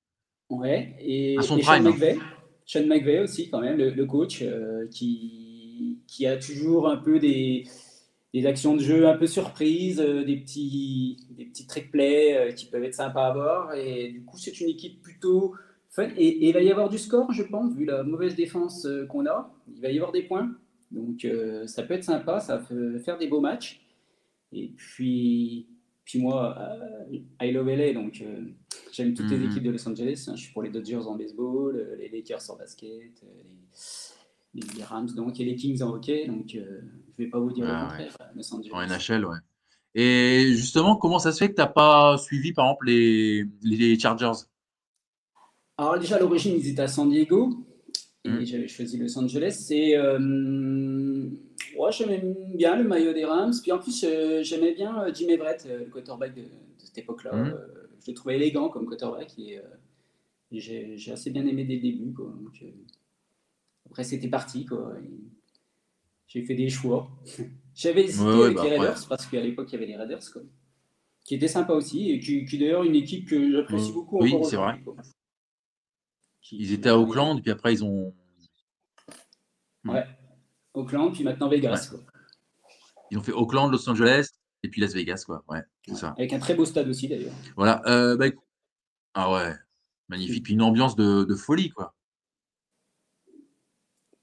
[0.50, 0.96] Ouais.
[1.00, 2.18] Et, à son et prime, Sean hein.
[2.66, 7.64] Sean McVay aussi, quand même, le, coach, euh, qui, qui a toujours un peu des,
[8.34, 12.52] des actions de jeu un peu surprises, euh, des, petits, des petits trick plays euh,
[12.52, 13.74] qui peuvent être sympas à voir.
[13.74, 15.54] Et du coup, c'est une équipe plutôt
[15.90, 16.08] fun.
[16.16, 19.54] Et, il va y avoir du score, je pense, vu la mauvaise défense qu'on a.
[19.72, 20.50] Il va y avoir des points.
[20.90, 21.26] Donc,
[21.66, 23.82] ça peut être sympa, ça peut faire des beaux matchs.
[24.52, 25.68] Et puis,
[26.08, 28.40] puis moi, euh, I love LA, donc euh,
[28.92, 29.50] j'aime toutes les mhm.
[29.50, 30.24] équipes de Los Angeles.
[30.26, 30.36] Hein.
[30.36, 33.22] Je suis pour les Dodgers en baseball, euh, les Lakers en basket,
[34.54, 36.26] les, Rams donc, et les Kings en hockey.
[36.26, 36.64] Donc je ne
[37.18, 38.16] vais pas vous dire le contraire.
[38.34, 38.70] Los Angeles.
[38.72, 39.36] En NHL, ouais.
[39.94, 43.98] Et justement, comment ça se fait que tu n'as pas suivi, par exemple, les, les
[43.98, 44.46] Chargers?
[45.76, 47.52] Alors déjà, à l'origine, ils étaient à San Diego.
[48.28, 48.44] Et mhm.
[48.44, 49.68] j'avais choisi Los Angeles.
[49.70, 49.96] Et
[51.76, 52.20] Ouais, j'aimais
[52.54, 53.52] bien le maillot des Rams.
[53.62, 56.42] Puis en plus, euh, j'aimais bien euh, Jim Everett, euh, le quarterback de,
[56.78, 57.32] cette époque-là.
[57.32, 57.54] Mhm.
[58.04, 59.60] je le trouvais élégant comme quarterback et
[60.50, 62.12] j'ai assez bien aimé dès le début.
[62.12, 62.32] Quoi.
[63.86, 64.66] après, c'était parti.
[66.26, 67.10] J'ai fait des choix.
[67.74, 70.42] J'avais hésité avec bah, les Raiders parce qu'à l'époque, il y avait les Raiders quoi,
[71.24, 74.18] qui étaient sympas aussi et qui, qui d'ailleurs une équipe que j'apprécie beaucoup.
[74.20, 74.80] Oui, c'est vrai.
[76.52, 78.14] Ils étaient à Auckland, puis après, ils ont.
[79.84, 80.06] Ouais.
[80.74, 81.94] Auckland, puis maintenant Vegas.
[83.11, 84.28] Ils ont fait Auckland, Los Angeles,
[84.62, 85.44] et puis Las Vegas, quoi.
[85.48, 86.14] Ouais, c'est ça.
[86.16, 87.32] Avec un très beau stade aussi, d'ailleurs.
[87.56, 87.82] Voilà.
[87.87, 88.26] Euh, bah,
[89.14, 89.54] ah ouais,
[90.08, 90.44] magnifique.
[90.44, 91.94] Puis une ambiance de, folie, quoi.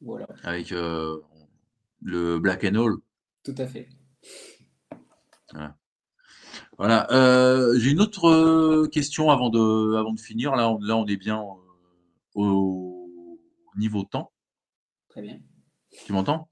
[0.01, 0.27] Voilà.
[0.43, 1.19] Avec euh,
[2.01, 2.95] le Black and All.
[3.43, 3.89] Tout à fait.
[6.77, 7.11] Voilà.
[7.11, 10.55] Euh, j'ai une autre question avant de, avant de finir.
[10.55, 11.41] Là, on, là, on est bien
[12.35, 13.09] au
[13.77, 14.31] niveau temps.
[15.09, 15.39] Très bien.
[16.05, 16.49] Tu m'entends?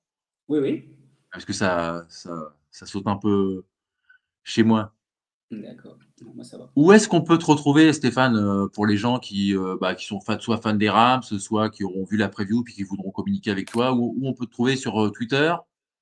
[0.47, 0.89] Oui, oui.
[1.31, 3.65] Parce que ça, ça, ça, saute un peu
[4.43, 4.93] chez moi.
[5.51, 5.97] D'accord.
[6.33, 6.71] Moi, ça va.
[6.75, 10.05] Où est-ce qu'on peut te retrouver, Stéphane, euh, pour les gens qui, euh, bah, qui
[10.05, 13.51] sont soit fans des Rams, soit qui auront vu la preview puis qui voudront communiquer
[13.51, 13.93] avec toi?
[13.93, 15.53] Où, on peut te trouver sur euh, Twitter?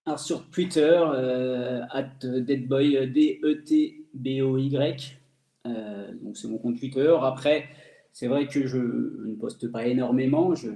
[0.05, 1.03] Alors, sur Twitter,
[1.91, 4.81] at deadboy, D-E-T-B-O-Y.
[5.65, 7.15] donc, c'est mon compte Twitter.
[7.21, 7.69] Après,
[8.11, 10.55] c'est vrai que je ne poste pas énormément.
[10.55, 10.69] Je,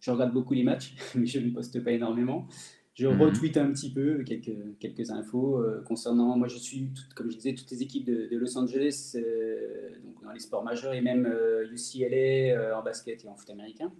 [0.00, 2.48] je regarde beaucoup les matchs, mais je ne poste pas énormément.
[2.94, 3.22] Je mhm.
[3.22, 6.36] retweete un petit peu quelques, quelques infos euh, concernant.
[6.36, 10.32] Moi, je suis, comme je disais, toutes les équipes de, Los Angeles, euh, donc dans
[10.32, 11.26] les sports majeurs, et même
[11.72, 13.92] UCLA euh, en basket et en foot américain.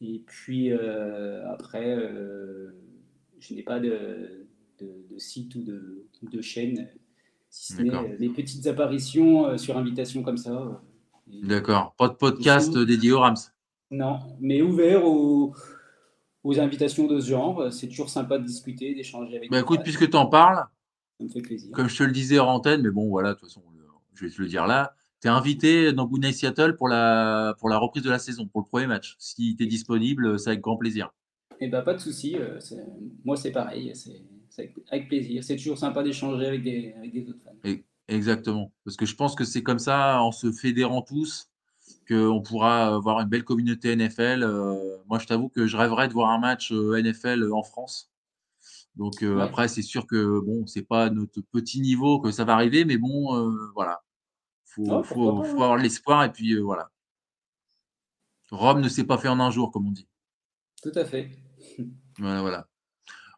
[0.00, 1.96] Et puis après,
[3.40, 4.46] je n'ai pas de,
[4.78, 6.88] de, site ou de, de chaîne,
[7.50, 10.80] si ce n'est des petites apparitions sur invitation comme ça.
[11.42, 11.94] D'accord.
[11.96, 13.36] Pas de podcast dédié aux Rams
[13.90, 15.54] non, mais ouvert aux,
[16.44, 17.72] invitations de ce genre.
[17.72, 20.64] C'est toujours sympa de discuter, d'échanger avec Bah écoute, puisque tu en parles,
[21.18, 21.70] ça me fait plaisir.
[21.72, 23.62] Comme je te le disais en antenne, mais bon, voilà, de toute façon,
[24.14, 24.94] je vais te le dire là.
[25.20, 28.46] Tu es invité dans Good Night Seattle pour la, pour la reprise de la saison,
[28.46, 29.16] pour le premier match.
[29.18, 31.12] Si tu es disponible, c'est avec grand plaisir.
[31.60, 32.36] Eh ben, pas de souci.
[32.36, 32.58] Euh,
[33.24, 33.92] moi, c'est pareil.
[33.94, 35.42] C'est avec plaisir.
[35.42, 37.70] C'est toujours sympa d'échanger avec des, avec des autres fans.
[38.08, 38.72] Exactement.
[38.84, 41.50] Parce que je pense que c'est comme ça, en se fédérant tous,
[42.08, 44.42] qu'on pourra avoir une belle communauté NFL.
[44.42, 48.10] Euh, moi, je t'avoue que je rêverais de voir un match euh, NFL en France.
[48.96, 52.54] Donc euh, après, c'est sûr que bon, c'est pas notre petit niveau que ça va
[52.54, 54.02] arriver, mais bon, voilà,
[54.64, 56.90] faut, faut, avoir l'espoir et puis voilà.
[58.50, 60.08] Rome ne s'est pas fait en un jour, comme on dit.
[60.82, 61.30] Tout à fait.
[62.18, 62.68] Voilà, voilà.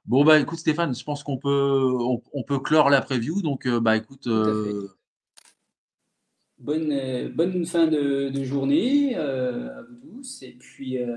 [0.07, 1.93] Bon bah écoute Stéphane, je pense qu'on peut
[2.33, 3.43] on, peut clore la preview.
[3.43, 4.27] Donc bah écoute,
[6.61, 10.43] bonne, euh, bonne fin de, journée euh, à vous tous.
[10.43, 11.17] Et puis, euh,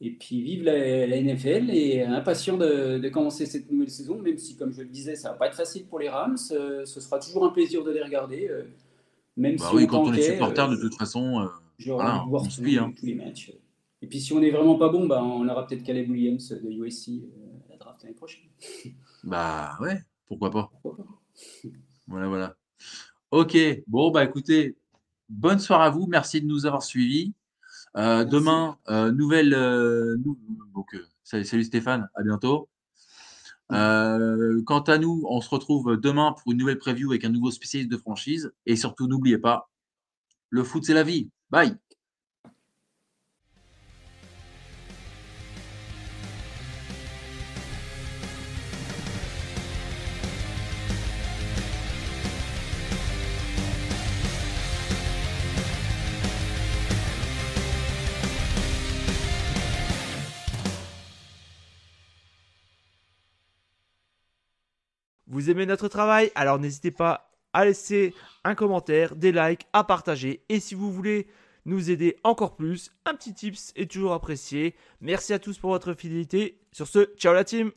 [0.00, 4.72] et puis vive la, NFL et impatient de, commencer cette nouvelle saison, même si, comme
[4.72, 6.36] je le disais, ça va pas être facile pour les Rams.
[6.36, 8.50] ce sera toujours un plaisir de les regarder.
[9.36, 11.48] même bah si oui, quand on est supporter, de toute façon,
[11.86, 12.92] voilà, voir tous, hein.
[12.96, 13.52] tous, les matchs.
[14.02, 16.70] Et puis, si on n'est vraiment pas bon, bah, on aura peut-être Caleb Williams de
[16.70, 17.12] USC
[18.04, 18.44] l'année prochaine.
[19.24, 20.70] bah ouais, pourquoi pas.
[20.82, 21.20] Pourquoi pas
[22.06, 22.56] voilà, voilà.
[23.30, 23.56] Ok,
[23.88, 24.76] bon, bah écoutez,
[25.28, 26.06] bonne soirée à vous.
[26.06, 27.32] Merci de nous avoir suivis.
[27.96, 29.50] Euh, demain, euh, nouvelle.
[30.72, 32.68] donc, salut Stéphane, à bientôt.
[33.68, 37.90] quant à nous, on se retrouve demain pour une nouvelle preview avec un nouveau spécialiste
[37.90, 38.52] de franchise.
[38.66, 39.70] Et surtout, n'oubliez pas,
[40.50, 41.30] le foot, c'est la vie.
[41.50, 41.76] Bye.
[65.34, 66.30] Vous aimez notre travail?
[66.36, 70.44] Alors n'hésitez pas à laisser un commentaire, des likes, à partager.
[70.48, 71.26] Et si vous voulez
[71.64, 74.76] nous aider encore plus, un petit tips est toujours apprécié.
[75.00, 76.60] Merci à tous pour votre fidélité.
[76.70, 77.72] Sur ce, ciao la team